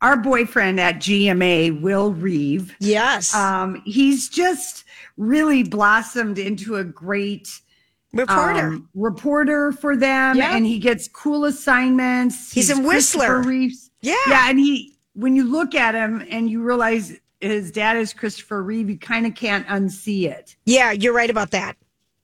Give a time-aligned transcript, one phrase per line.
[0.02, 4.84] our boyfriend at GMA, Will Reeve, Yes, um, he's just
[5.18, 7.62] really blossomed into a great
[8.14, 8.68] reporter.
[8.68, 10.56] um, reporter for them, Yeah.
[10.56, 12.52] and he gets cool assignments.
[12.52, 13.50] He's in Christopher Whistler.
[13.50, 13.90] Reeves.
[14.02, 14.16] Yeah.
[14.28, 18.64] yeah, and he when you look at him and you realize his dad is Christopher
[18.64, 20.56] Reeve, you kind of can't unsee it.
[20.66, 21.76] yeah, you're right about that.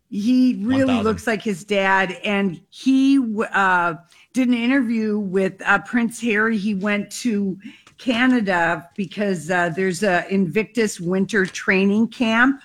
[0.10, 1.04] He really 1000.
[1.04, 3.20] looks like his dad, and he
[3.52, 3.96] uh,
[4.34, 6.58] did an interview with uh, Prince Harry.
[6.58, 7.60] He went to
[7.98, 12.62] Canada because uh, there's a Invictus winter training camp,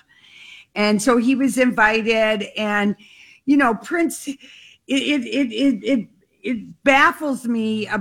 [0.75, 2.47] and so he was invited.
[2.57, 2.95] And
[3.45, 4.39] you know, Prince, it
[4.87, 6.07] it it it it,
[6.43, 7.87] it baffles me.
[7.87, 7.99] Uh,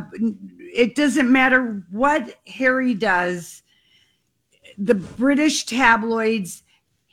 [0.74, 3.62] It doesn't matter what Harry does.
[4.78, 6.62] The British tabloids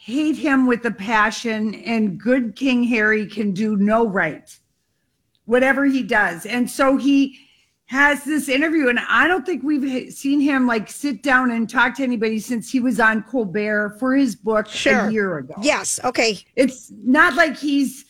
[0.01, 4.57] hate him with a passion, and good King Harry can do no right,
[5.43, 6.45] whatever he does.
[6.45, 7.37] And so he
[7.87, 11.95] has this interview, and I don't think we've seen him like sit down and talk
[11.97, 15.07] to anybody since he was on Colbert for his book Sure.
[15.07, 15.55] a year ago.
[15.61, 16.37] Yes, okay.
[16.55, 18.05] It's not like he's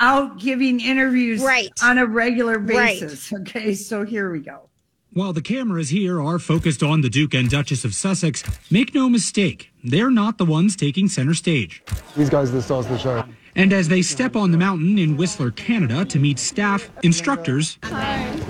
[0.00, 1.70] out giving interviews Right.
[1.82, 3.00] on a regular Right.
[3.00, 3.32] basis.
[3.32, 4.67] Okay, so here we go.
[5.14, 9.08] While the cameras here are focused on the Duke and Duchess of Sussex, make no
[9.08, 11.82] mistake, they're not the ones taking center stage.
[12.14, 13.24] These guys are the stars of the show.
[13.56, 17.78] And as they step on the mountain in Whistler, Canada to meet staff, instructors,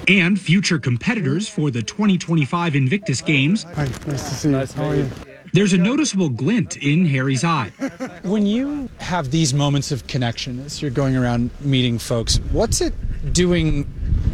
[0.08, 4.56] and future competitors for the 2025 Invictus Games, Hi, nice to see you.
[4.56, 5.08] How are you?
[5.52, 7.72] there's a noticeable glint in Harry's eye.
[8.24, 12.92] When you have these moments of connection as you're going around meeting folks, what's it
[13.32, 13.86] doing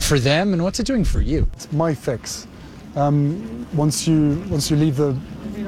[0.05, 1.49] for them and what's it doing for you?
[1.55, 2.47] It's my fix.
[2.95, 5.17] Um, once you once you leave the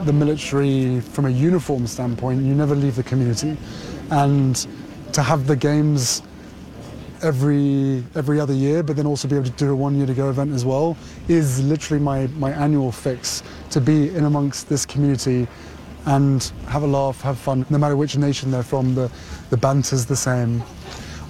[0.05, 3.57] the military from a uniform standpoint, you never leave the community,
[4.11, 4.67] and
[5.13, 6.23] to have the games
[7.23, 10.15] every every other year, but then also be able to do a one year to
[10.15, 10.97] go event as well,
[11.29, 15.49] is literally my my annual fix to be in amongst this community
[16.05, 18.95] and have a laugh, have fun, no matter which nation they're from.
[18.95, 19.11] The
[19.51, 20.63] the banter's the same.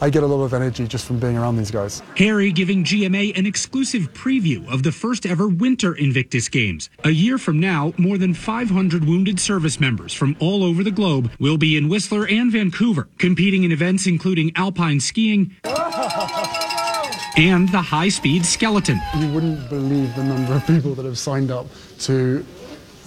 [0.00, 2.02] I get a lot of energy just from being around these guys.
[2.16, 6.90] Harry giving GMA an exclusive preview of the first ever Winter Invictus Games.
[7.04, 11.30] A year from now, more than 500 wounded service members from all over the globe
[11.38, 15.56] will be in Whistler and Vancouver, competing in events including alpine skiing
[17.36, 19.00] and the high speed skeleton.
[19.16, 21.66] You wouldn't believe the number of people that have signed up
[22.00, 22.44] to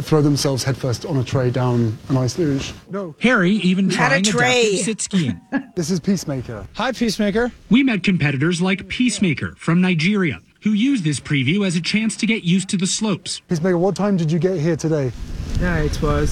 [0.02, 2.74] throw themselves headfirst on a tray down an ice luge.
[2.90, 4.62] No, Harry even Had a trying tray.
[4.68, 5.42] adaptive sit skiing.
[5.76, 6.66] this is Peacemaker.
[6.76, 7.52] Hi, Peacemaker.
[7.70, 12.26] We met competitors like Peacemaker from Nigeria, who used this preview as a chance to
[12.26, 13.42] get used to the slopes.
[13.50, 15.12] Peacemaker, what time did you get here today?
[15.60, 16.32] Yeah, it was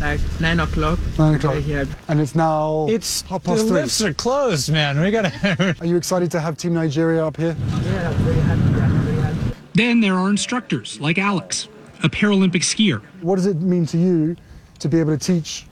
[0.00, 0.98] like nine o'clock.
[1.16, 1.62] Nine o'clock.
[1.64, 3.70] Yeah, And it's now It's half the three.
[3.70, 5.00] lifts are closed, man.
[5.00, 5.76] We gotta.
[5.80, 7.54] Are you excited to have Team Nigeria up here?
[7.58, 8.60] yeah, very happy.
[8.60, 9.56] I'm very happy.
[9.74, 11.68] Then there are instructors like Alex,
[12.02, 13.02] a Paralympic skier.
[13.22, 14.36] What does it mean to you
[14.78, 15.66] to be able to teach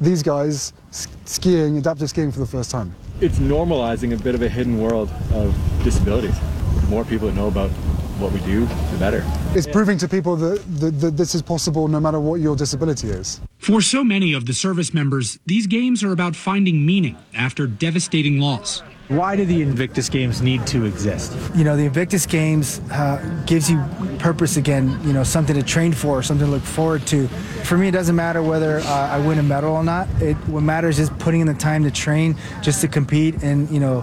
[0.00, 2.94] these guys skiing, adaptive skiing for the first time?
[3.20, 5.54] it's normalizing a bit of a hidden world of
[5.84, 6.38] disabilities.
[6.80, 7.70] The more people that know about
[8.18, 9.24] what we do, the better.
[9.54, 13.08] It's proving to people that, that, that this is possible no matter what your disability
[13.08, 13.40] is.
[13.58, 18.40] For so many of the service members, these games are about finding meaning after devastating
[18.40, 18.82] loss.
[19.08, 21.36] Why do the Invictus Games need to exist?
[21.54, 23.82] you know the invictus games uh, gives you
[24.18, 27.28] purpose again you know something to train for something to look forward to.
[27.64, 30.08] For me it doesn't matter whether uh, i win a medal or not.
[30.20, 33.80] It what matters is putting in the time to train just to compete and you
[33.80, 34.00] know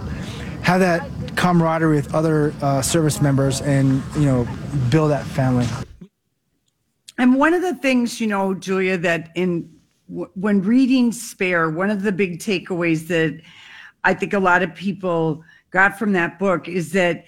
[0.62, 4.46] have that camaraderie with other uh, service members and you know
[4.90, 5.66] build that family.
[7.18, 9.70] And one of the things, you know, Julia, that in
[10.08, 13.40] w- when reading Spare, one of the big takeaways that
[14.04, 17.24] I think a lot of people got from that book is that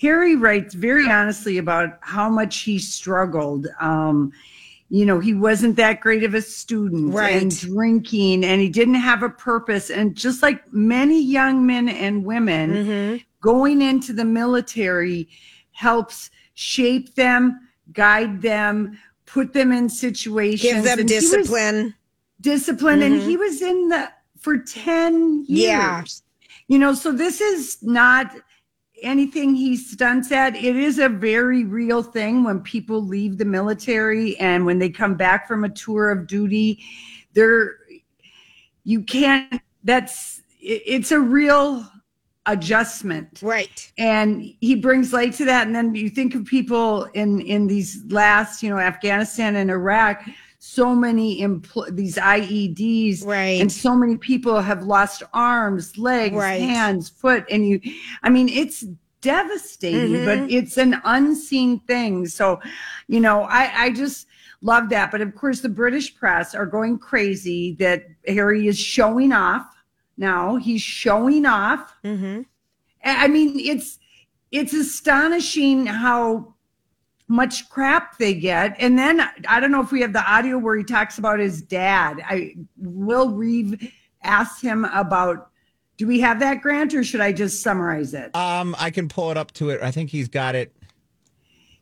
[0.00, 3.66] Harry writes very honestly about how much he struggled.
[3.80, 4.32] Um,
[4.88, 7.40] you know, he wasn't that great of a student Right.
[7.42, 9.88] and drinking, and he didn't have a purpose.
[9.90, 13.16] And just like many young men and women, Mm-hmm.
[13.40, 15.28] going into the military
[15.72, 17.60] helps shape them,
[17.92, 21.94] guide them, put them in situations, Give them And discipline.
[22.40, 25.46] discipline, and he was in the for ten years.
[25.48, 26.02] Yeah.
[26.68, 26.94] you know.
[26.94, 28.34] So this is not
[29.02, 34.36] anything he stunts at, it is a very real thing when people leave the military
[34.38, 36.82] and when they come back from a tour of duty.
[37.32, 37.76] They're
[38.84, 39.60] you can't.
[39.84, 41.86] That's it's a real
[42.46, 43.92] adjustment Right.
[43.98, 48.02] and he brings light to that and then you think of people in in these
[48.08, 50.22] last you know afghanistan and iraq
[50.62, 53.60] so many empl- these ieds Right.
[53.62, 56.60] and so many people have lost arms legs Right.
[56.60, 57.80] hands foot and you
[58.22, 58.84] i mean it's
[59.22, 60.42] devastating Mm-hmm.
[60.42, 62.60] but it's an unseen thing so
[63.08, 64.26] you know i i just
[64.62, 69.32] love that but of course the british press are going crazy that harry is showing
[69.32, 69.66] off
[70.18, 72.42] now he's showing off Mm-hmm.
[73.02, 73.98] I mean, it's
[74.52, 76.54] it's astonishing how
[77.30, 78.74] much crap they get.
[78.80, 81.62] And then I don't know if we have the audio where he talks about his
[81.62, 82.20] dad.
[82.28, 83.92] I Will Reeve
[84.22, 85.46] asked him about.
[85.96, 88.34] Do we have that, Grant, or should I just summarize it?
[88.34, 89.82] Um, I can pull it up to it.
[89.82, 90.74] I think he's got it.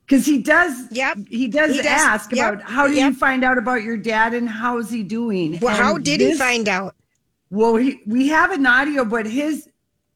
[0.04, 0.90] Because he does.
[0.90, 1.18] Yep.
[1.30, 1.86] He does, He does.
[1.86, 2.54] ask Yep.
[2.54, 3.12] about how do Yep.
[3.12, 5.58] you find out about your dad and how's he doing?
[5.60, 6.96] Well, how And did he find out?
[7.50, 9.68] Well, he, we have an audio, but his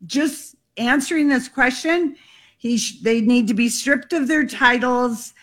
[0.05, 2.17] just answering this question,
[2.63, 5.35] he sh- they need to be stripped of their titles.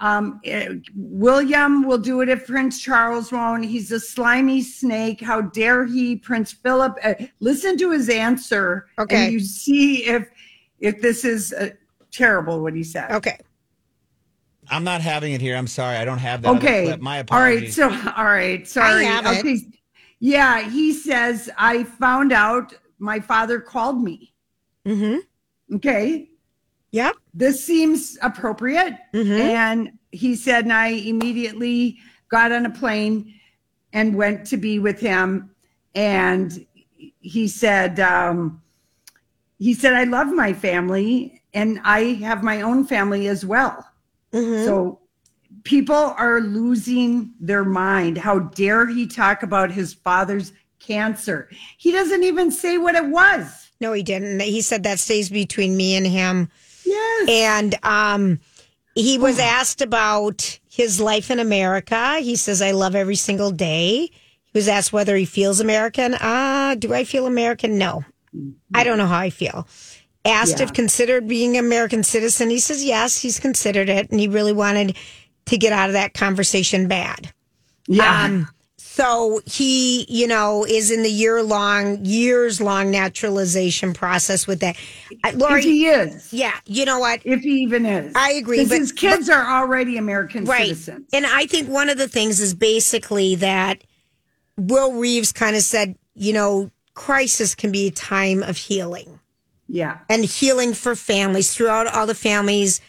[0.00, 3.64] Um, eh, William will do it if Prince Charles won't.
[3.64, 5.20] He's a slimy snake.
[5.20, 6.98] How dare he, Prince Philip?
[7.04, 9.26] Uh, listen to his answer, Okay.
[9.26, 10.28] and you see if
[10.80, 11.70] if this is uh,
[12.10, 13.12] terrible what he said.
[13.12, 13.38] Okay.
[14.68, 15.56] I'm not having it here.
[15.56, 15.96] I'm sorry.
[15.96, 16.56] I don't have that.
[16.56, 16.86] Okay.
[16.86, 17.00] clip.
[17.00, 17.72] My All right.
[17.72, 18.66] So, all right.
[18.66, 19.04] Sorry.
[19.04, 19.62] have it.
[20.18, 20.68] Yeah.
[20.68, 24.34] He says, I found out my father called me.
[24.86, 25.76] Mm-hmm.
[25.76, 26.30] Okay.
[26.94, 27.16] Yep.
[27.34, 28.96] This seems appropriate.
[29.12, 29.40] Mhm.
[29.40, 31.98] And he said, and I immediately
[32.28, 33.34] got on a plane
[33.92, 35.50] and went to be with him.
[35.96, 36.64] And
[37.18, 38.62] he said, um,
[39.58, 43.84] he said, I love my family and I have my own family as well.
[44.32, 44.64] Mhm.
[44.64, 45.00] So
[45.64, 48.18] people are losing their mind.
[48.18, 51.48] How dare he talk about his father's cancer?
[51.76, 53.70] He doesn't even say what it was.
[53.80, 54.38] No, he didn't.
[54.38, 56.48] He said that stays between me and him.
[57.26, 57.28] Yes.
[57.30, 58.40] And um,
[58.94, 62.18] he was asked about his life in America.
[62.20, 64.10] He says, I love every single day.
[64.44, 66.14] He was asked whether he feels American.
[66.20, 67.78] Ah, do I feel American?
[67.78, 68.04] No.
[68.74, 69.66] I don't know how I feel.
[70.24, 70.64] Asked Yeah.
[70.64, 72.50] if considered being an American citizen.
[72.50, 74.10] He says, yes, he's considered it.
[74.10, 74.96] And he really wanted
[75.46, 77.32] to get out of that conversation bad.
[77.86, 78.24] yeah.
[78.24, 78.48] Um,
[78.94, 84.76] so he, you know, is in the year long, years long naturalization process with that.
[85.24, 86.32] Uh, Lori, if he is.
[86.32, 87.20] yeah, you know what?
[87.24, 88.12] If he even is.
[88.14, 90.68] I agree, but- his kids are already American right.
[90.68, 91.08] citizens.
[91.12, 93.82] And I think one of the things is basically that
[94.56, 99.18] Will Reeves kind of said, you know, crisis can be a time of healing
[99.66, 99.98] Yeah.
[100.08, 102.80] and healing for families throughout all the families,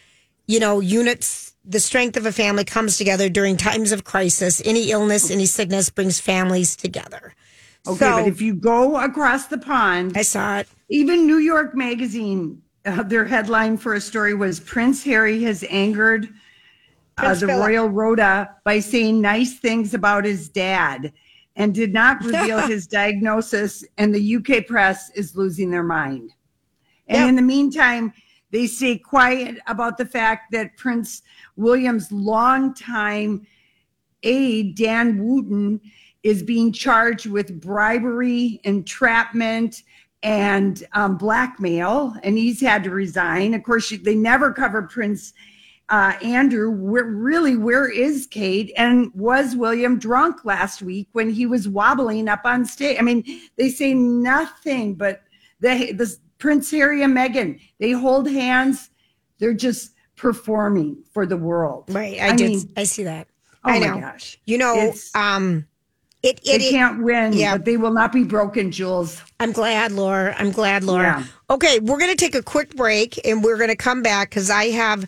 [0.46, 1.45] you know, units.
[1.68, 4.62] The strength of a family comes together during times of crisis.
[4.66, 7.34] Any illness, any sickness brings families together.
[7.88, 10.68] Okay, So- but if you go across the pond, I saw it.
[10.90, 16.30] even New York Magazine, uh, their headline for a story was Prince Harry has angered
[17.18, 17.48] uh, the.
[17.48, 21.14] Royal Rota by saying nice things about his dad
[21.56, 23.84] and did not reveal his diagnosis.
[23.98, 26.32] And the UK press is losing their mind.
[27.08, 27.30] And Yep.
[27.30, 28.14] in the meantime,
[28.56, 31.24] they stay quiet about the fact that Prince
[31.58, 33.46] William's longtime
[34.24, 35.82] aide, Dan Wootton,
[36.24, 39.84] is being charged with bribery, entrapment,
[40.24, 43.54] and um, blackmail, and he's had to resign.
[43.54, 45.34] Of course, they never covered Prince
[45.90, 46.72] uh, Andrew.
[46.72, 48.72] Where, really, where is Kate?
[48.78, 52.96] And was William drunk last week when he was wobbling up on stage?
[52.98, 55.24] I mean, they say nothing, but
[55.60, 58.92] the, the Prince Harry and Meghan, they hold hands.
[59.40, 61.86] They're just performing for the world.
[61.90, 62.20] Right.
[62.22, 62.50] I, I did.
[62.52, 63.28] mean, I see that.
[63.64, 64.00] oh I my know.
[64.00, 64.40] gosh.
[64.46, 65.66] You know, It's- um,
[66.22, 67.56] it, They it, it, can't win, yeah.
[67.58, 69.22] but they will not be broken, Jules.
[69.40, 70.36] I'm glad, Laura.
[70.38, 71.04] I'm glad, Laura.
[71.20, 71.26] Yeah.
[71.56, 74.50] Okay, we're going to take a quick break and we're going to come back because
[74.52, 75.06] I have.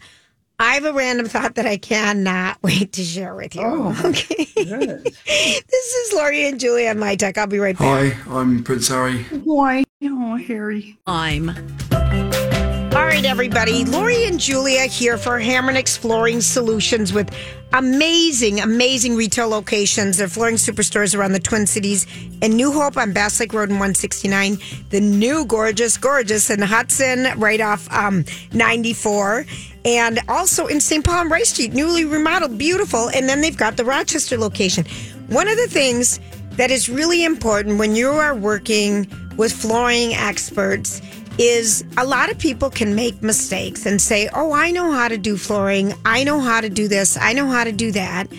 [0.60, 3.62] I have a random thought that I cannot wait to share with you.
[3.64, 4.46] Oh, okay.
[4.56, 7.38] this is Laurie and Julia on My Talk.
[7.38, 8.14] I'll be right back.
[8.14, 9.24] Hi, I'm Prince Harry.
[9.44, 9.84] Why?
[10.04, 10.98] Oh, Harry.
[11.06, 13.86] I'm All right, everybody.
[13.86, 17.32] Laurie and Julia here for Hamernick's Flooring Solutions with
[17.74, 20.18] amazing, amazing retail locations.
[20.18, 22.08] They're flooring superstores around the Twin Cities
[22.42, 24.58] and New Hope on Bass Lake Road in 169.
[24.90, 29.46] The new gorgeous, gorgeous in Hudson right off um, 94.
[29.88, 31.04] And also in St.
[31.04, 33.10] Paul and Rice Street, newly remodeled, beautiful.
[33.10, 34.86] And then they've got the Rochester location.
[35.28, 36.20] One of the things
[36.52, 41.02] that is really important when you are working with flooring experts
[41.38, 45.18] is a lot of people can make mistakes and say, Oh, I know how to
[45.18, 45.94] do flooring.
[46.04, 47.16] I know how to do this.
[47.16, 48.30] I know how to do that.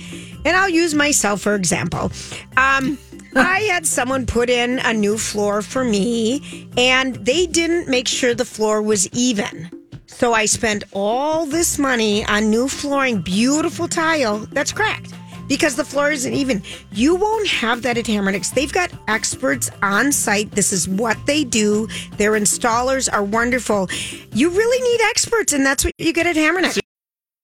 [0.45, 2.13] And I'll use myself for example.
[2.59, 2.99] Um,
[3.37, 8.35] I had someone put in a new floor for me and they didn't make sure
[8.35, 9.78] the floor was even.
[10.09, 15.15] So I spent all this money on new flooring, beautiful tile that's cracked
[15.49, 16.63] because the floor isn't even.
[16.93, 18.51] You won't have that at Hamernick's.
[18.51, 20.51] They've got experts on site.
[20.53, 21.89] This is what they do.
[22.17, 23.89] Their installers are wonderful.
[24.33, 26.81] You really need experts, and that's what you get at Hamernick's.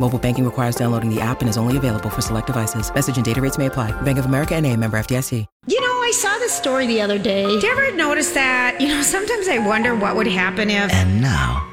[0.00, 2.92] Mobile banking requires downloading the app and is only available for select devices.
[2.94, 3.92] Message and data rates may apply.
[4.02, 5.46] Bank of America and a member FDIC.
[5.66, 7.46] You know, I saw this story the other day.
[7.46, 8.80] Did you ever notice that?
[8.80, 10.92] You know, sometimes I wonder what would happen if.
[10.94, 11.66] And now,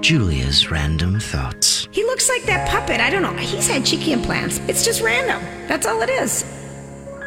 [0.00, 1.88] Julia's random thoughts.
[1.90, 3.00] He looks like that puppet.
[3.00, 3.34] I don't know.
[3.34, 4.58] He's had cheeky implants.
[4.68, 5.42] It's just random.
[5.66, 6.44] That's all it is.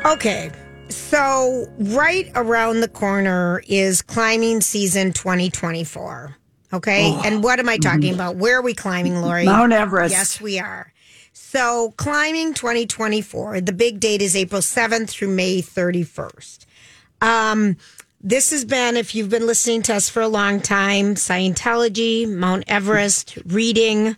[0.05, 0.51] Okay.
[0.89, 6.37] So, right around the corner is climbing season 2024.
[6.73, 7.11] Okay.
[7.13, 7.21] Oh.
[7.23, 8.35] And what am I talking about?
[8.35, 9.45] Where are we climbing, Lori?
[9.45, 10.13] Mount Everest.
[10.13, 10.91] Yes, we are.
[11.33, 16.65] So, climbing 2024, the big date is April 7th through May 31st.
[17.21, 17.77] Um,
[18.21, 22.63] this has been, if you've been listening to us for a long time, Scientology, Mount
[22.67, 24.15] Everest, reading,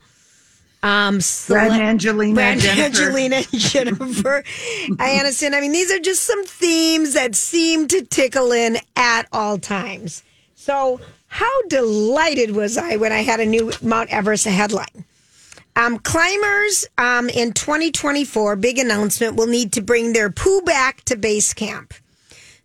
[0.83, 2.83] um, Brad Angelina, Brad Jennifer.
[2.83, 4.43] Angelina, Jennifer
[4.89, 5.53] Aniston.
[5.53, 10.23] I mean, these are just some themes that seem to tickle in at all times.
[10.65, 15.05] So, how delighted was I when I had a new Mount Everest headline?
[15.75, 21.17] Um, climbers um, in 2024, big announcement, will need to bring their poo back to
[21.17, 21.93] base camp.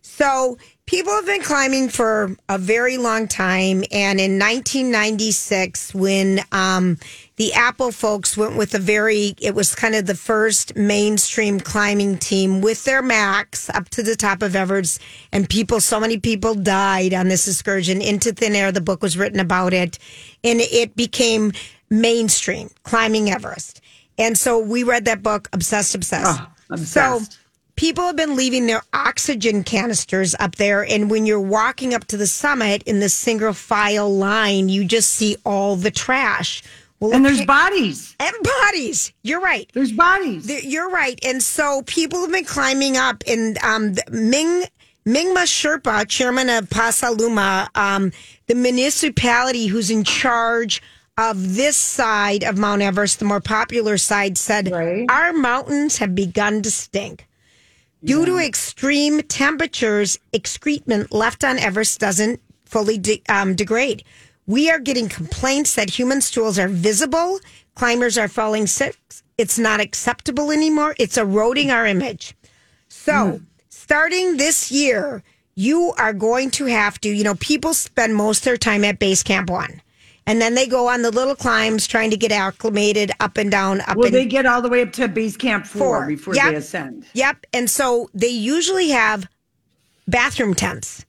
[0.01, 3.83] So people have been climbing for a very long time.
[3.91, 6.97] And in 1996, when um,
[7.41, 12.19] the Apple folks went with a very, it was kind of the first mainstream climbing
[12.19, 15.01] team with their Macs up to the top of Everest.
[15.31, 18.71] And people, so many people died on this excursion into thin air.
[18.71, 19.97] The book was written about it.
[20.43, 21.51] And it became
[21.89, 23.81] mainstream climbing Everest.
[24.19, 26.41] And so we read that book, Obsessed, Obsessed.
[26.43, 27.31] Oh, obsessed.
[27.31, 27.37] So
[27.75, 30.85] people have been leaving their oxygen canisters up there.
[30.85, 35.09] And when you're walking up to the summit in the single file line, you just
[35.09, 36.61] see all the trash.
[37.01, 38.15] Well, And there's okay- bodies.
[38.19, 39.11] and bodies.
[39.23, 39.69] You're right.
[39.73, 40.45] There's bodies.
[40.45, 41.19] There- You're right.
[41.25, 44.65] And so people have been climbing up, and um, the Ming
[45.05, 48.11] Mingma Sherpa, chairman of Pasang Lhamu, um,
[48.45, 50.79] the municipality who's in charge
[51.17, 54.71] of this side of Mount Everest, the more popular side, said
[55.09, 57.27] our mountains have begun to stink.
[58.03, 64.03] Due to extreme temperatures, excrement left on Everest doesn't fully de- um, degrade.
[64.51, 67.39] We are getting complaints that human stools are visible,
[67.73, 68.97] climbers are falling sick.
[69.37, 70.93] It's not acceptable anymore.
[70.99, 72.35] It's eroding our image.
[72.89, 73.43] So, hmm.
[73.69, 75.23] starting this year,
[75.55, 78.99] you are going to have to, you know, people spend most of their time at
[78.99, 79.81] base camp one.
[80.27, 83.79] And then they go on the little climbs trying to get acclimated up and down,
[83.79, 86.07] up Will and they get all the way up to base camp four, Four.
[86.07, 86.49] before Yep.
[86.49, 87.05] they ascend?
[87.13, 87.45] Yep.
[87.53, 89.29] And so they usually have
[90.09, 91.05] bathroom tents,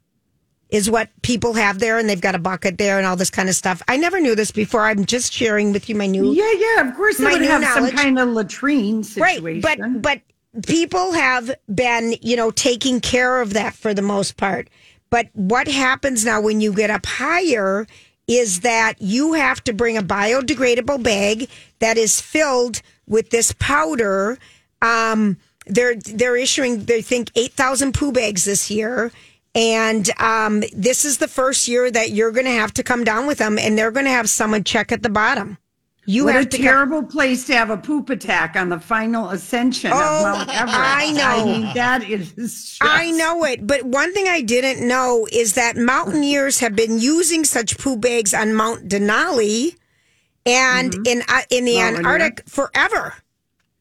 [0.73, 3.49] is what people have there, and they've got a bucket there and all this kind
[3.51, 3.83] of stuff.
[3.87, 4.87] I never knew this before.
[4.87, 6.33] I'm just sharing with you my new.
[6.33, 6.89] Yeah, yeah.
[6.89, 9.45] Of course, they would have some kind of latrine situation.
[9.45, 10.21] Right, but but
[10.67, 14.69] people have been, you know, taking care of that for the most part.
[15.11, 17.87] But what happens now when you get up higher
[18.27, 21.51] is that you have to bring a biodegradable bag
[21.81, 24.39] that is filled with this powder.
[24.81, 25.37] Um,
[25.67, 29.13] they're they're issuing they think eight thousand poo bags this year.
[29.55, 33.27] And um, this is the first year that you're going to have to come down
[33.27, 35.59] with them, and they're going to have someone check at the bottom.
[36.05, 39.29] You what have a come- terrible place to have a poop attack on the final
[39.31, 40.79] ascension Oh, of Mount Everest.
[40.81, 41.23] I know.
[41.25, 42.33] I mean, that is.
[42.33, 46.99] Just, I know it, but one thing I didn't know is that mountaineers have been
[46.99, 49.77] using such poo bags on Mount Denali
[50.45, 51.79] and in uh, in the.
[51.79, 53.15] Antarctic forever.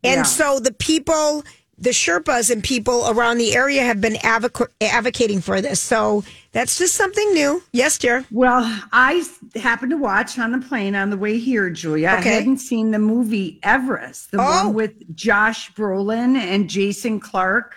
[0.03, 0.23] And Yeah.
[0.23, 1.43] so the people,
[1.81, 5.81] the Sherpas and people around the area have been advoc- advocating for this.
[5.81, 7.63] So that's just something new.
[7.73, 8.23] Yes, dear.
[8.31, 8.61] Well,
[8.93, 12.15] I happened to watch on the plane on the way here, Julia.
[12.19, 12.29] Okay.
[12.29, 14.65] I hadn't seen the movie Everest, the Oh.
[14.65, 17.75] one with Josh Brolin and Jason Clarke.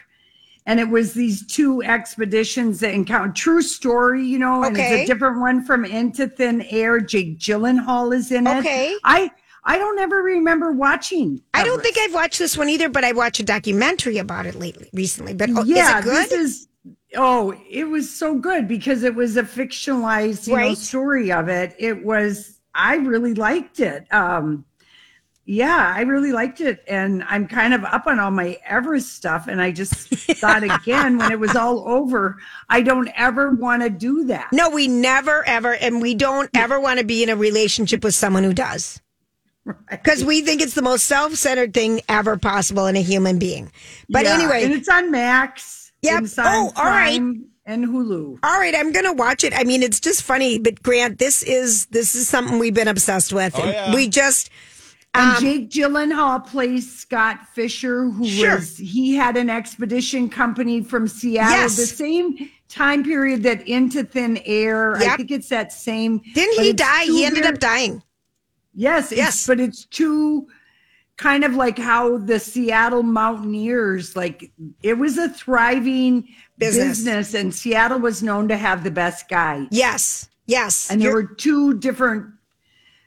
[0.67, 5.01] And it was these two expeditions that encounter true story, you know, and Okay.
[5.03, 7.01] it's a different one from Into Thin Air.
[7.01, 8.59] Jake Gyllenhaal is in it.
[8.61, 8.95] Okay.
[9.05, 9.31] I
[9.65, 11.41] I don't ever remember watching.
[11.55, 14.57] I don't think I've watched this one either, but I watched a documentary about it
[14.57, 15.33] lately, recently.
[15.33, 16.69] But oh, yeah, is this is
[17.17, 21.75] oh, it was so good because it was a fictionalized you know, story of it.
[21.79, 24.13] It was I really liked it.
[24.13, 24.65] Um
[25.47, 26.83] yeah, I really liked it.
[26.89, 29.47] And I'm kind of up on all my Everest stuff.
[29.47, 29.95] And I just
[30.39, 32.39] thought again, when it was all over,
[32.71, 34.49] I don't ever want to do that.
[34.53, 38.15] no, we never ever, and we don't ever want to be in a relationship with
[38.15, 39.03] someone who does.
[39.91, 43.71] Because we think it's the most self centered thing ever possible in a human being.
[44.09, 44.65] But Yeah, anyway.
[44.65, 45.93] And it's on Max.
[46.03, 46.25] Yep.
[46.39, 47.19] Oh, all right.
[47.19, 48.39] Prime And Hulu.
[48.43, 49.55] All right, I'm gonna watch it.
[49.57, 53.33] I mean, it's just funny, but Grant, this is this is something we've been obsessed
[53.33, 53.55] with.
[53.59, 53.95] Oh, yeah.
[53.95, 54.51] We just
[55.15, 58.57] And um, Jake Gyllenhaal plays Scott Fischer, who Sure.
[58.57, 61.77] was he had an expedition company from Seattle, Yes.
[61.77, 64.97] the same time period that Into Thin Air.
[64.97, 66.21] I think it's that same.
[66.35, 67.05] didn't he die?
[67.05, 68.03] He ended very- up dying.
[68.75, 69.47] Yes, it's- Yes.
[69.47, 70.47] but it's two
[71.17, 74.51] kind of like how the Seattle Mountaineers, like
[74.83, 76.27] it was a thriving
[76.59, 76.99] Business.
[76.99, 79.69] business, and Seattle was known to have the best guys.
[79.71, 80.91] Yes, yes.
[80.91, 82.27] And there You're- were two different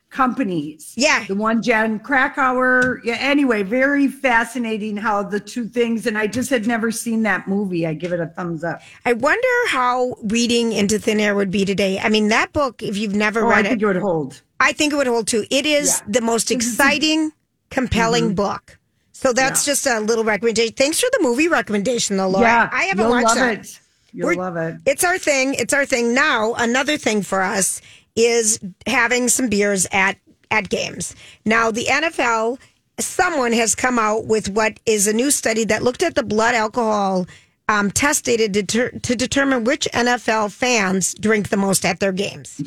[0.09, 0.93] companies.
[0.95, 1.25] Yeah.
[1.27, 3.01] The one Jon Krakauer.
[3.03, 7.47] Yeah, anyway, very fascinating how the two things and I just had never seen that
[7.47, 7.85] movie.
[7.85, 8.81] I give it a thumbs up.
[9.05, 11.99] I wonder how reading Into Thin Air would be today.
[11.99, 14.41] I mean, that book, if you've never Oh, I read think it, it would hold.
[14.59, 15.45] I think it would hold too.
[15.49, 17.31] It is the most exciting,
[17.69, 18.77] compelling book.
[19.13, 19.69] So that's Mm-hmm.
[19.69, 19.71] Yeah.
[19.73, 20.73] just a little recommendation.
[20.75, 22.45] Thanks for the movie recommendation, though, Laura.
[22.47, 22.69] yeah.
[22.71, 23.59] I haven't you'll watched love that.
[23.59, 23.79] it.
[24.13, 24.75] You'll We're- love it.
[24.85, 25.53] It's our thing.
[25.55, 26.13] It's our thing.
[26.13, 27.81] Now, another thing for us
[28.15, 30.17] is having some beers at
[30.49, 31.13] at games.
[31.45, 32.57] Now, the NFL,
[32.99, 36.55] someone has come out with what is a new study that looked at the blood
[36.55, 37.27] alcohol
[37.67, 42.61] um, test data deter- to determine which NFL fans drink the most at their games.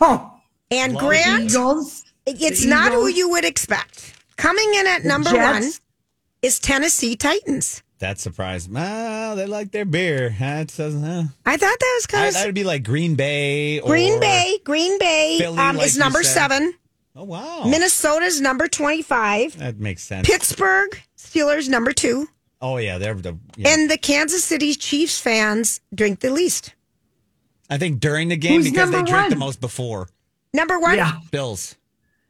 [0.00, 0.30] Oh,
[0.70, 2.04] And the Grant, Eagles.
[2.26, 4.14] it's the not who you would expect.
[4.36, 5.62] Coming in at The number Jets.
[5.64, 5.72] one
[6.42, 7.82] is Tennessee Titans.
[8.00, 8.80] That surprised me.
[8.82, 10.34] Ah, they like their beer.
[10.38, 11.02] That doesn't.
[11.02, 11.22] Huh?
[11.46, 13.80] I thought that was kind I, of that would be like Green Bay.
[13.80, 14.58] Or, Green Bay.
[14.64, 16.34] Green Bay Philly, um, like is you number said.
[16.34, 16.74] seven.
[17.16, 19.58] Oh wow, Minnesota's number 25.
[19.58, 20.28] that makes sense.
[20.28, 22.28] Pittsburgh Steelers number two.
[22.60, 23.38] Oh yeah, they're the.
[23.56, 23.68] Yeah.
[23.70, 26.74] And the Kansas City Chiefs fans drink the least.
[27.70, 29.38] I think during the game Who's because they number drink the one?
[29.38, 30.08] most before.
[30.54, 30.98] Number one?
[31.30, 31.76] Bills.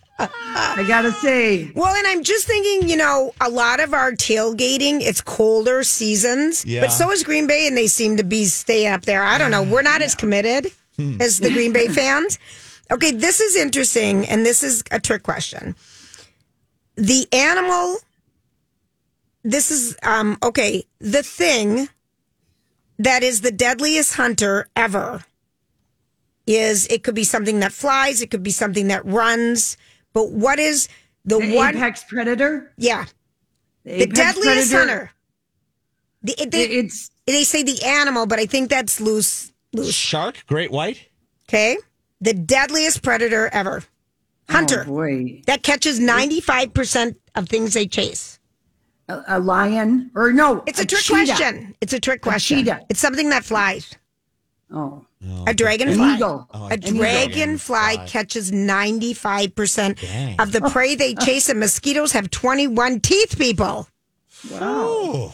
[0.88, 5.22] gotta say, Well, and I'm just thinking, you know, a lot of our tailgating, it's
[5.22, 6.82] colder seasons, Yeah.
[6.82, 9.24] but so is Green Bay, and they seem to be stay up there.
[9.24, 9.62] I don't know.
[9.62, 11.22] We're not as committed Hmm.
[11.22, 12.40] as the Green Bay fans.
[12.90, 15.76] Okay, this is interesting, and this is a trick question.
[16.96, 17.98] The animal,
[19.44, 21.90] this is, um, okay, the thing
[22.98, 25.24] that is the deadliest hunter ever
[26.46, 29.78] is it could be something that flies, it could be something that runs,
[30.14, 30.88] but what is
[31.26, 31.76] the, the one?
[31.76, 32.74] apex predator.
[32.78, 33.06] Yeah.
[33.86, 35.12] The, The deadliest predator- hunter.
[36.22, 39.54] The, they, it's they say the animal, but I think that's loose.
[39.72, 39.94] Loose.
[39.94, 41.08] Shark, great white.
[41.48, 41.78] Okay.
[42.20, 43.84] The deadliest predator ever.
[44.50, 44.84] Hunter.
[44.86, 48.39] Oh boy, That catches 95% of things they chase.
[49.10, 50.64] A, a lion or no?
[50.66, 51.26] It's a, trick cheetah.
[51.36, 51.76] question.
[51.82, 52.60] It's a trick question.
[52.60, 52.82] cheetah.
[52.90, 53.94] It's something that flies.
[54.72, 55.04] Oh.
[55.28, 56.02] oh, A dragonfly.
[56.02, 56.48] An eagle.
[56.54, 57.00] Oh, a an eagle.
[57.00, 58.08] dragonfly Dragonfly.
[58.08, 60.40] catches 95% Dang.
[60.40, 63.88] of the prey they chase, and mosquitoes have 21 teeth, people.
[64.54, 65.34] Oh,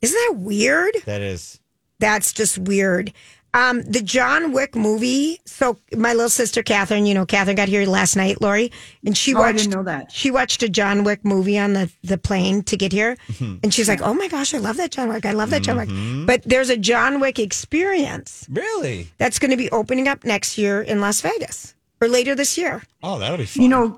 [0.00, 0.94] Isn't that weird?
[1.06, 1.60] that is.
[2.00, 3.12] That's just weird.
[3.54, 5.38] Um, the John Wick movie.
[5.44, 8.72] So my little sister Catherine, you know, Catherine got here last night, Lori,
[9.04, 9.58] and she Oh, I watched.
[9.58, 10.10] didn't know that.
[10.10, 13.16] She watched a John Wick movie on the the plane to get here,
[13.62, 15.26] and she's like, "Oh my gosh, I love that John Wick!
[15.26, 15.90] I love that John Wick!"
[16.26, 19.08] But there's a John Wick experience Really?
[19.18, 21.74] that's going to be opening up next year in Las Vegas.
[22.02, 22.82] Or later this year.
[23.04, 23.62] Oh, that'll be fun.
[23.62, 23.90] You know,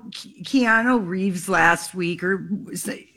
[0.43, 2.47] Keanu Reeves last week or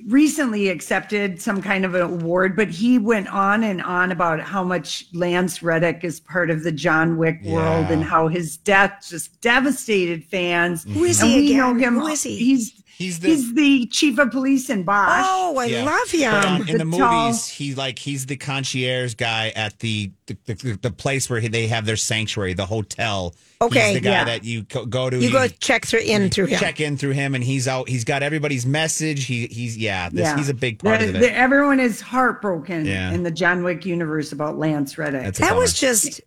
[0.07, 4.65] recently accepted some kind of an award, but he went on and on about how
[4.65, 9.41] much Lance Reddick is part of the John Wick world and how his death just
[9.43, 10.85] devastated fans.
[10.85, 11.95] Who is and he we know again?
[11.95, 12.01] him.
[12.01, 12.37] Who is he?
[12.37, 15.25] He's He's he's the- the, chief of police in Bosch.
[15.25, 15.85] Oh, I Yeah.
[15.85, 16.33] love him.
[16.33, 20.11] But, um, in the, The tall- movies, he's like he's the concierge guy at the
[20.27, 23.37] the, the, the place where they have their sanctuary, the hotel.
[23.63, 24.25] Okay, he's the guy yeah.
[24.25, 25.17] that you co- go to.
[25.17, 26.59] you go check through in through him.
[26.59, 27.89] check in through him, and he's out.
[27.89, 29.27] He's got everybody's message.
[29.27, 31.19] He he's yeah, this, he's a big part The- of it.
[31.21, 33.13] the- everyone is heartbroken Yeah.
[33.13, 35.23] in the John Wick universe about Lance Reddick.
[35.23, 35.61] That's a That bummer.
[35.61, 36.21] was just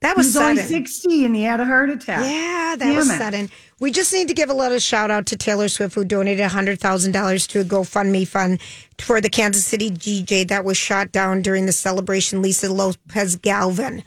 [0.00, 2.20] that he was was only 60 and he had a heart attack.
[2.24, 3.18] Yeah, that Damn was it.
[3.18, 3.50] sudden.
[3.80, 7.48] We just need to give a little shout out to Taylor Swift, who donated $100,000
[7.48, 8.60] to a GoFundMe fund
[8.98, 14.02] for the Kansas City DJ that was shot down during the celebration, Lisa Lopez Galvan.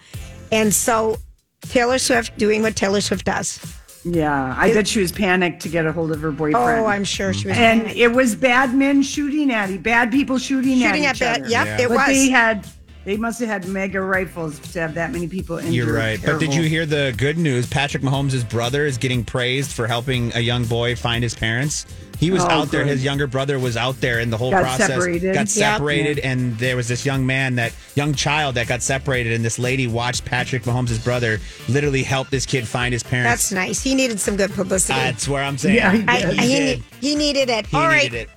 [0.52, 1.18] And so
[1.62, 3.60] Taylor Swift doing what Taylor Swift does.
[4.06, 6.56] Yeah, I bet she was panicked to get a hold of her boyfriend.
[6.80, 7.58] Oh, I'm sure she was.
[7.58, 11.04] and it was bad men shooting at him, bad people shooting, at him.
[11.04, 11.50] Shooting at at each bad- other.
[11.50, 11.86] yep, Yeah.
[11.86, 12.08] it but was.
[12.08, 12.66] They had,
[13.06, 15.74] they must have had mega rifles to have that many people injured.
[15.74, 16.20] You're right.
[16.24, 17.68] But did you hear the good news?
[17.68, 21.86] Patrick Mahomes' brother is getting praised for helping a young boy find his parents.
[22.20, 22.84] He was Oh, out there.
[22.84, 24.88] His younger brother was out there in the whole Got process.
[24.88, 25.34] separated.
[25.34, 25.48] Got Yep.
[25.50, 29.58] separated, and there was this young man, that young child that got separated, and this
[29.58, 33.30] lady watched Patrick Mahomes' brother literally help this kid find his parents.
[33.50, 33.82] That's nice.
[33.82, 35.00] He needed some good publicity.
[35.00, 35.76] That's where I'm saying.
[35.78, 36.80] Yeah, he I, he, I- he, did.
[36.80, 37.66] ne- he needed it.
[37.68, 38.04] He All right.
[38.12, 38.30] needed it.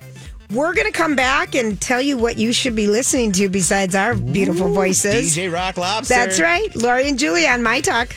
[0.53, 3.95] We're going to come back and tell you what you should be listening to besides
[3.95, 5.35] our beautiful voices.
[5.35, 6.13] DJ Rock Lobster.
[6.13, 6.75] That's right.
[6.75, 8.15] Lori and Julie on My Talk.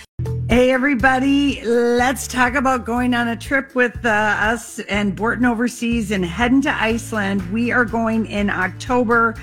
[0.50, 6.10] Hey, everybody, let's talk about going on a trip with uh, us and Borton Overseas
[6.10, 7.50] and heading to Iceland.
[7.52, 9.34] We are going in October,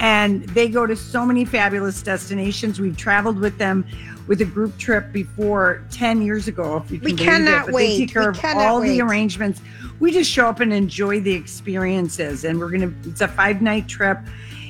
[0.00, 2.80] and they go to so many fabulous destinations.
[2.80, 3.86] We've traveled with them
[4.26, 7.74] with a group trip before 10 years ago, if you can We cannot it.
[7.74, 7.86] Wait.
[7.86, 8.88] They take care We of all wait.
[8.88, 9.60] the arrangements.
[10.00, 13.62] We just show up and enjoy the experiences, and we're going to, it's a five
[13.62, 14.18] night trip.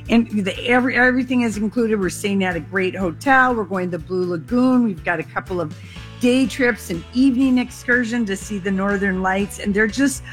[0.08, 2.00] And the, every everything is included.
[2.00, 3.54] We're staying at a great hotel.
[3.54, 4.84] We're going to Blue Lagoon.
[4.84, 5.78] We've got a couple of
[6.20, 10.24] day trips and evening excursion to see the northern lights, and they're just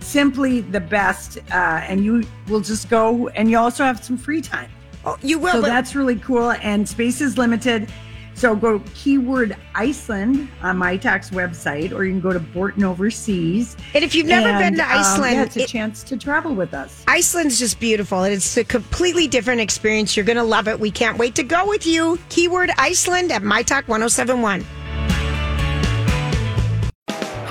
[0.00, 1.38] simply the best.
[1.50, 4.70] Uh, and you will just go, and you also have some free time.
[5.06, 5.52] Oh, you will.
[5.52, 6.50] So that's really cool.
[6.50, 7.90] And space is limited.
[8.34, 13.76] So go keyword Iceland on my tax website, or you can go to Borton Overseas.
[13.94, 16.16] And if you've never been And, to um, Iceland, yeah, it's a it- chance to
[16.16, 17.04] travel with us.
[17.06, 18.22] Iceland's just beautiful.
[18.22, 20.16] and It's a completely different experience.
[20.16, 20.78] You're going to love it.
[20.80, 22.18] We can't wait to go with you.
[22.28, 24.64] Keyword Iceland at My Talk 1071.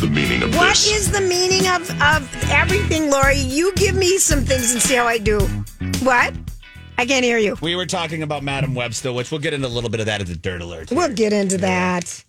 [0.00, 0.90] the meaning of What this?
[0.96, 3.36] is the meaning of, of everything, Lori?
[3.36, 5.40] You give me some things and see how I do.
[6.02, 6.34] What?
[6.96, 7.56] I can't hear you.
[7.60, 10.20] We were talking about Madam Webster, which we'll get into a little bit of that
[10.22, 10.90] as a dirt alert.
[10.90, 12.24] We'll get into that.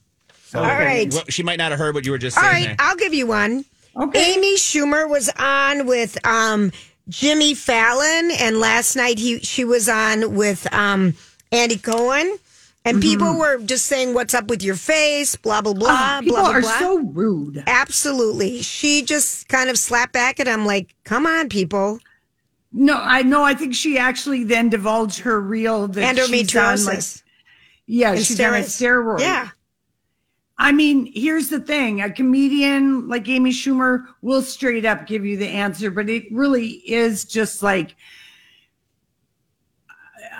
[0.53, 1.11] All right.
[1.13, 2.53] Well, she might not have heard what you were just All saying.
[2.63, 2.87] All right, there.
[2.87, 3.63] I'll give you one.
[3.95, 4.33] Okay.
[4.33, 6.71] Amy Schumer was on with um,
[7.09, 11.13] Jimmy Fallon, and last night he she was on with um,
[11.51, 12.37] Andy Cohen,
[12.83, 15.89] and people were just saying, "What's up with your face?" Blah blah blah.
[15.89, 16.17] Mm-hmm.
[16.17, 16.79] Oh, people blah, blah, are blah.
[16.79, 17.63] so rude.
[17.67, 21.99] Absolutely, she just kind of slapped back at him, like, "Come on, people."
[22.73, 23.43] No, I know.
[23.43, 27.21] I think she actually then divulged her real that on, like, Endometriosis.
[27.85, 29.17] yeah, And she's on a steroids.
[29.17, 29.19] steroid.
[29.19, 29.49] Yeah.
[30.57, 35.35] I mean, here's the thing: a comedian like Amy Schumer will straight up give you
[35.37, 37.95] the answer, but it really is just like,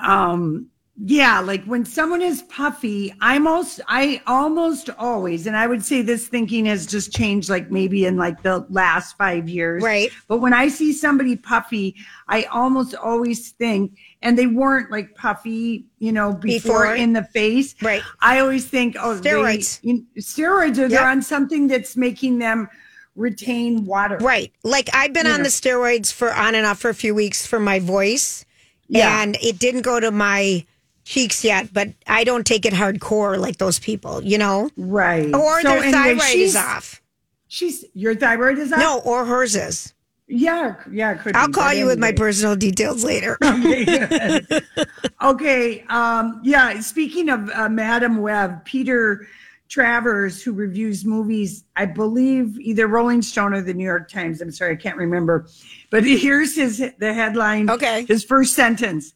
[0.02, 0.68] um,
[1.04, 6.02] Yeah, like when someone is puffy, I'm almost I almost always, and I would say
[6.02, 9.82] this thinking has just changed like maybe in like the last five years.
[9.82, 10.12] Right.
[10.28, 11.96] But when I see somebody puffy,
[12.28, 16.96] I almost always think, and they weren't like puffy, you know, before, Before.
[16.96, 17.74] in the face.
[17.82, 18.04] Right.
[18.20, 19.80] I always think, oh, they- Steroids.
[19.82, 22.68] you- steroids are they're on something that's making them
[23.16, 24.18] retain water.
[24.18, 24.52] Right.
[24.64, 25.44] Like I've been You on know.
[25.46, 28.46] the steroids for on and off for a few weeks for my voice.
[28.88, 29.22] Yeah.
[29.24, 30.66] And it didn't go to my
[31.12, 34.70] cheeks yet, but I don't take it hardcore like those people, you know?
[34.78, 35.34] Right.
[35.34, 37.02] Or So their anyway, thyroid is off.
[37.50, 38.80] She's your thyroid is off.
[38.80, 39.94] No, or hers is.
[40.28, 41.16] Yeah, yeah.
[41.16, 43.38] Could I'll be, call you with my personal details later.
[43.44, 44.42] Okay,
[45.22, 45.84] okay.
[45.90, 46.80] Um, yeah.
[46.80, 49.28] Speaking of uh, Madam Web, Peter
[49.68, 54.40] Travers, who reviews movies, I believe either Rolling Stone or the New York Times.
[54.40, 55.48] I'm sorry, I can't remember.
[55.90, 57.70] But here's his the headline.
[57.70, 58.06] Okay.
[58.08, 59.14] His first sentence: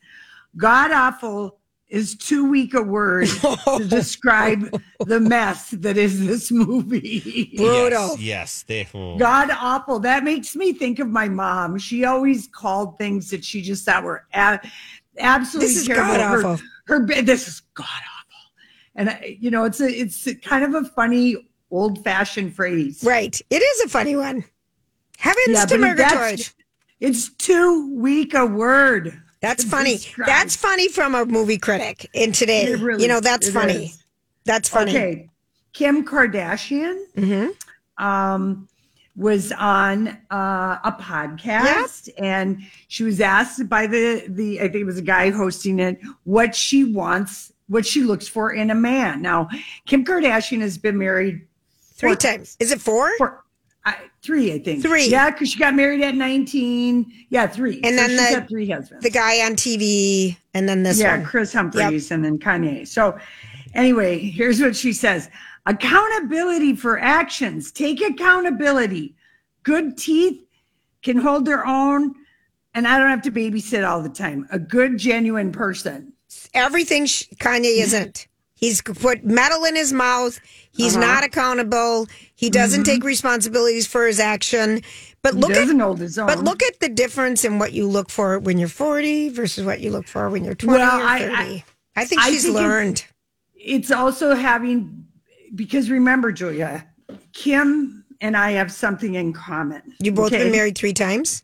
[0.58, 3.28] "God awful." Is too weak a word
[3.65, 7.54] to describe the mess that is this movie.
[7.56, 8.15] Brutal.
[8.17, 8.88] Yes, yes they.
[8.95, 9.17] oh.
[9.19, 10.00] God awful.
[10.00, 11.78] That makes me think of my mom.
[11.78, 14.60] She always called things that she just thought were a-
[15.19, 16.13] absolutely This is terrible.
[16.15, 16.65] Her- god-awful.
[16.88, 18.52] Her, ba- this is god awful,
[18.95, 21.36] and I, you know it's a it's a kind of a funny
[21.69, 23.04] old fashioned phrase.
[23.04, 23.39] Right.
[23.52, 24.43] It is a funny one.
[25.19, 26.50] Heavens Yeah, to but that's- Murgatroyd.
[27.00, 29.21] It's too weak a word.
[29.45, 29.97] That's funny.
[29.97, 30.27] describe.
[30.27, 32.75] That's funny from a movie critic in today.
[32.75, 33.86] Really- you know, that's funny.
[33.86, 34.03] is.
[34.45, 34.91] That's funny.
[34.91, 35.29] Okay,
[35.73, 38.03] Kim Kardashian Mm-hmm.
[38.05, 38.67] um,
[39.15, 44.86] was on uh, a podcast, and she was asked by the the I think it
[44.86, 49.21] was a guy hosting it what she wants, what she looks for in a man.
[49.21, 49.47] Now,
[49.86, 51.47] Kim Kardashian has been married
[51.93, 52.58] Three four times.
[52.60, 53.10] Is it four?
[53.17, 53.44] Four,
[53.88, 54.82] I, three, I think.
[54.82, 55.08] Three.
[55.08, 57.12] Yeah, because she got married at nineteen.
[57.30, 57.80] Yeah, three.
[57.84, 61.17] And So then she's the- three husbands The guy on TV, and then this yeah,
[61.17, 61.26] one.
[61.26, 62.88] Kris Humphries and then Kanye.
[62.88, 63.17] So,
[63.76, 65.30] anyway, here's what she says
[65.67, 67.71] accountability for actions.
[67.71, 69.15] Take accountability.
[69.63, 70.41] Good teeth
[71.04, 72.15] can hold their own,
[72.74, 74.48] and I don't have to babysit all the time.
[74.52, 76.12] A good, genuine person.
[76.54, 78.28] Everything Kanye isn't.
[78.56, 80.39] He's put metal in his mouth.
[80.75, 81.05] He's Uh-huh.
[81.05, 82.07] not accountable.
[82.35, 82.85] He doesn't Mhm.
[82.85, 84.81] take responsibilities for his action.
[85.21, 86.27] But He look at hold his own.
[86.27, 89.79] But look at the difference in what you look for when you're 40 versus what
[89.79, 91.33] you look for when you're 20 Well, or I- 30.
[91.35, 91.63] I-
[91.95, 93.05] I, think I she's think it's- learned.
[93.55, 95.05] It's also having,
[95.55, 96.85] because remember, Julia,
[97.33, 99.81] Kim and I have something in common.
[99.99, 100.43] You both okay?
[100.43, 101.41] been married three times?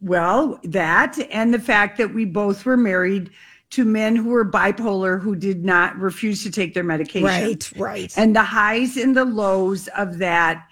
[0.00, 3.30] Well, that and the fact that we both were married
[3.72, 7.24] to men who were bipolar who did not refuse to take their medication.
[7.24, 8.12] Right, right.
[8.18, 10.66] And the highs and the lows of that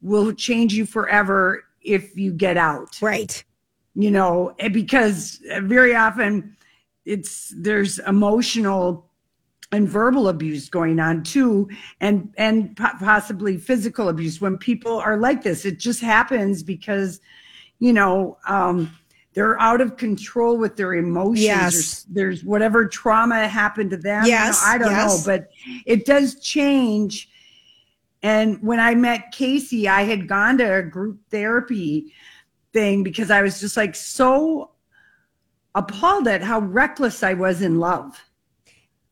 [0.00, 3.00] will change you forever if you get out.
[3.02, 3.44] Right.
[3.94, 6.56] You know, because very often
[7.04, 9.10] it's there's emotional
[9.72, 11.68] and verbal abuse going on too
[12.00, 17.20] and and possibly physical abuse when people are like this it just happens because
[17.78, 18.90] you know um
[19.40, 22.06] they're out of control with their emotions Yes.
[22.10, 25.26] there's, whatever trauma happened to them Yes, i don't yes.
[25.26, 25.48] know but
[25.86, 27.28] it does change
[28.22, 32.12] and when i met casey i had gone to a group therapy
[32.72, 34.70] thing because i was just like so
[35.74, 38.20] appalled at how reckless i was in love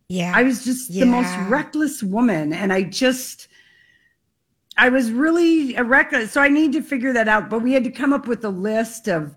[0.09, 0.33] Yeah.
[0.35, 2.53] I was just the most reckless woman.
[2.55, 3.49] And I just,
[4.79, 6.33] I was really a reckless.
[6.33, 7.51] So I need to figure that out.
[7.51, 9.37] But we had to come up with a list of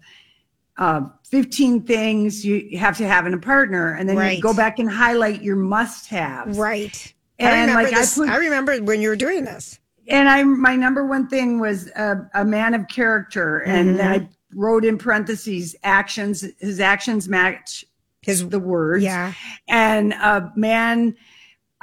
[0.78, 3.94] uh, 15 things you have to have in a partner.
[3.94, 4.38] And then Right.
[4.38, 6.58] you go back and highlight your must haves.
[6.58, 7.14] Right.
[7.40, 8.18] I And remember like this.
[8.18, 9.80] I put, I remember when you were doing this.
[10.08, 13.60] and I, my number one thing was a, a man of character.
[13.60, 14.24] And then Mhm.
[14.24, 17.86] I wrote in parentheses actions, his actions match
[18.22, 19.04] his the words.
[19.04, 19.34] Yeah.
[19.70, 21.16] And a man,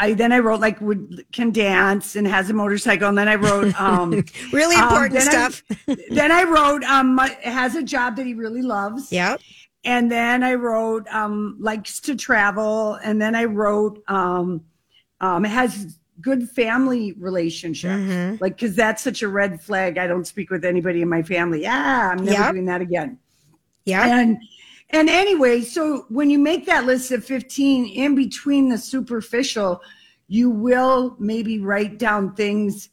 [0.01, 3.09] I then I wrote like would can dance and has a motorcycle.
[3.09, 5.63] And then I wrote um Really um, important then I- stuff.
[6.11, 9.11] then I wrote um has a job that he really loves.
[9.13, 9.41] Yep.
[9.85, 12.95] And then I wrote um likes to travel.
[13.03, 14.63] And then I wrote um
[15.21, 17.95] um has good family relationships.
[17.95, 18.37] Mm-hmm.
[18.41, 19.99] Like because that's such a red flag.
[19.99, 21.63] I don't speak with anybody in my family.
[21.63, 22.53] Yeah, I'm never Yep.
[22.53, 23.19] doing that again.
[23.85, 24.19] Yeah.
[24.21, 24.39] And
[24.91, 29.83] and anyway, so when you make that list of 15 in between the superficial,
[30.29, 32.91] you will maybe write down things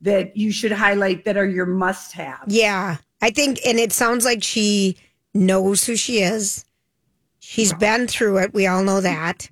[0.00, 2.44] that you should highlight that are your must have.
[2.46, 2.96] Yeah.
[3.22, 4.96] I think, and it sounds like she
[5.34, 6.64] knows who she is.
[7.38, 8.54] She's been through it.
[8.54, 9.48] We all know that.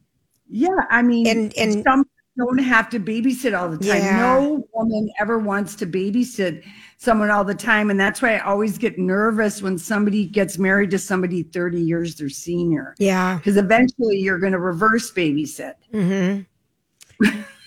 [0.49, 2.05] Yeah, I mean, and and some
[2.37, 4.03] don't have to babysit all the time.
[4.03, 4.19] Yeah.
[4.19, 6.65] No woman ever wants to babysit
[6.99, 7.91] someone all the time.
[7.91, 12.15] And that's why I always get nervous when somebody gets married to somebody 30 years
[12.17, 12.95] their senior.
[12.99, 13.37] Yeah.
[13.37, 15.75] Because eventually you're going to reverse babysit.
[15.93, 16.43] Mm-hmm.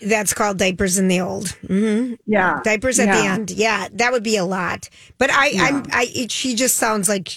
[0.02, 1.46] That's called diapers in the old.
[1.66, 2.16] Mm-hmm.
[2.28, 2.60] Yeah.
[2.64, 3.52] Diapers at the end.
[3.52, 4.90] Yeah, that would be a lot.
[5.18, 5.64] But I, Yeah.
[5.64, 7.30] I'm, I, it, she just sounds like.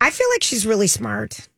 [0.00, 1.48] I feel like she's really smart.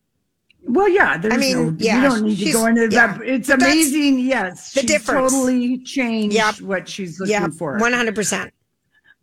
[0.62, 3.18] Well, yeah, there's I mean, no, yeah, you don't need to go into yeah.
[3.18, 3.22] that.
[3.26, 4.20] It's that's amazing.
[4.20, 4.72] Yes.
[4.72, 5.32] the difference.
[5.32, 6.60] totally changed Yep.
[6.62, 7.76] what she's looking Yeah, for.
[7.78, 8.52] one hundred percent.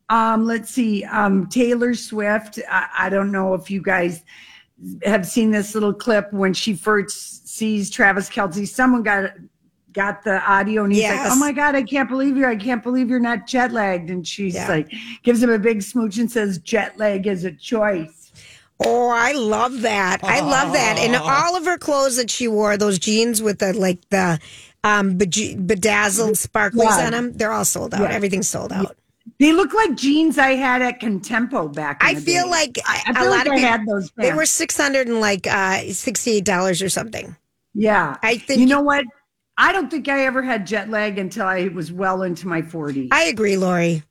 [0.09, 1.03] Um, let's see.
[1.03, 2.59] Um, Taylor Swift.
[2.69, 4.23] I, I don't know if you guys
[5.03, 8.67] have seen this little clip when she first sees Travis Kelce.
[8.67, 9.31] Someone got
[9.93, 11.25] got the audio and he's Yes.
[11.25, 12.45] like, "Oh my god, I can't believe you!
[12.45, 14.67] I can't believe you're not jet lagged." And she's Yeah.
[14.69, 14.91] like,
[15.23, 18.31] gives him a big smooch and says, "Jet lag is a choice."
[18.79, 20.19] Oh, I love that.
[20.23, 20.99] I love that.
[20.99, 24.39] And all of her clothes that she wore, those jeans with the like the
[24.83, 27.05] um bedazzled sparkles Yeah.
[27.07, 28.01] on them, they're all sold out.
[28.01, 28.09] Yeah.
[28.15, 28.95] Everything's sold out.
[29.39, 32.01] They look like jeans I had at Contempo back.
[32.01, 32.49] In I the feel day.
[32.49, 34.11] like I a feel lot like of I people, had those.
[34.17, 37.35] They were six hundred and like uh sixty eight dollars or something.
[37.75, 39.05] Yeah, I think you know what.
[39.59, 43.07] I don't think I ever had jet lag until I was well into my 40s.
[43.11, 44.03] I agree, Lori.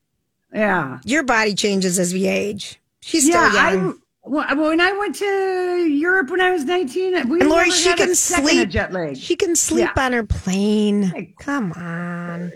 [0.53, 0.99] yeah.
[1.05, 2.79] Your body changes as we age.
[3.01, 3.91] She's still young.
[3.91, 3.93] I
[4.29, 7.87] well, when I went to Europe when I was 19, we and Lori, never she
[7.89, 8.67] had can sleep.
[8.69, 9.15] jet lag.
[9.15, 10.03] She can sleep Yeah.
[10.05, 11.33] on her plane.
[11.39, 12.51] Come on.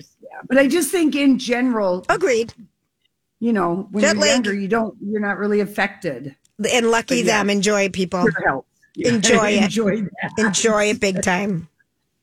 [0.47, 2.53] But I just think in general, agreed.
[3.39, 6.35] You know, when Jet you're lag- younger, you don't, you're not really affected.
[6.71, 7.37] And lucky yeah.
[7.37, 7.49] them.
[7.49, 8.23] Enjoy people.
[8.23, 8.65] Good health.
[8.95, 9.15] Yeah.
[9.15, 9.63] Enjoy it.
[9.63, 10.31] Enjoy that.
[10.37, 11.67] Enjoy it big time.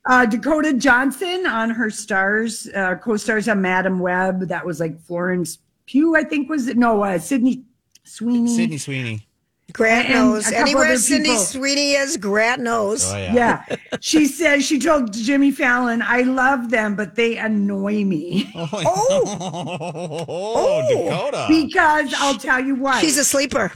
[0.09, 4.47] Uh, Dakota Johnson on her stars, uh, co-stars on Madame Web.
[4.47, 6.77] That was like Florence Pugh, I think was it?
[6.77, 7.63] No, uh, Sydney
[8.03, 8.55] Sweeney.
[8.55, 9.27] Sydney Sweeney.
[9.73, 10.51] Grant And knows.
[10.51, 11.43] Anywhere Sydney people.
[11.43, 13.11] Sweeney is, Grant knows.
[13.11, 13.63] Oh, Yeah.
[14.01, 20.25] she said she told Jimmy Fallon, "I love them, but they annoy me." Oh, oh.
[20.27, 20.53] oh,
[20.87, 20.87] oh.
[20.89, 21.45] Dakota.
[21.47, 23.71] because I'll tell you what, She's a sleeper.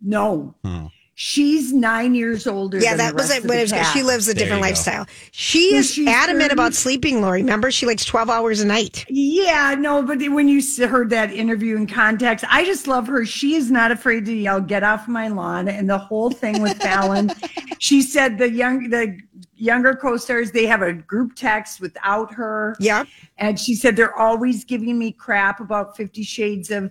[0.00, 0.54] no.
[0.64, 0.86] Hmm.
[1.22, 2.78] She's nine years older.
[2.78, 3.44] Yeah, than that the was rest it.
[3.44, 4.68] of when it was- she lives a There different you go.
[4.70, 5.06] lifestyle.
[5.32, 6.52] She is she's adamant 30.
[6.54, 7.42] about sleeping, Lori.
[7.42, 9.04] Remember, she likes 12 hours a night.
[9.10, 13.26] Yeah, no, but when you heard that interview in context, I just love her.
[13.26, 16.78] She is not afraid to yell, "Get off my lawn!" And the whole thing with
[16.82, 17.30] Fallon,
[17.78, 19.18] she said the young, the
[19.56, 22.74] younger co-stars, they have a group text without her.
[22.80, 23.04] yeah
[23.36, 26.90] And she said they're always giving me crap about Fifty Shades of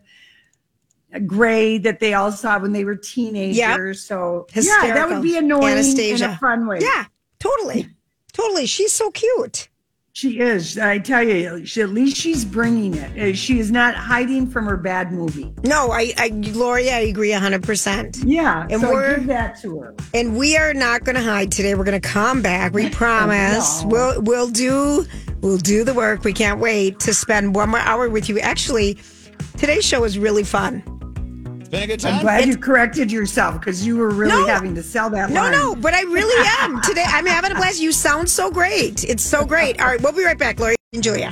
[1.25, 4.01] Gray that they all saw when they were teenagers.
[4.03, 4.87] So Hysterical.
[4.87, 6.31] yeah, that would be annoying in Anastasia.
[6.33, 6.79] a fun way.
[6.81, 7.05] Yeah,
[7.39, 7.87] totally.
[8.33, 8.65] Totally.
[8.67, 9.69] She's so cute.
[10.13, 10.77] She is.
[10.77, 13.17] I tell you, she, at least she's bringing it.
[13.17, 15.53] Uh, She is not hiding from her bad movie.
[15.63, 18.23] No, I, I Lori, I agree 100%.
[18.25, 19.95] Yeah, And so we're- give that to her.
[20.13, 21.73] And we are not going to hide today.
[21.73, 22.73] We're going to come back.
[22.73, 23.81] We promise.
[23.83, 23.87] No.
[23.89, 25.05] We'll we'll do
[25.41, 26.23] we'll do the work.
[26.25, 28.39] We can't wait to spend one more hour with you.
[28.39, 28.97] Actually,
[29.57, 30.83] today's show was really fun.
[31.71, 32.21] It's been a good I'm time.
[32.23, 34.47] glad you corrected yourself because you were really No.
[34.47, 35.51] having to sell that No, line.
[35.51, 37.03] no, but I really am today.
[37.05, 37.79] I'm having a blast.
[37.79, 39.03] You sound so great.
[39.03, 39.79] It's so great.
[39.79, 41.29] All right, we'll be right back, Lori and Julia.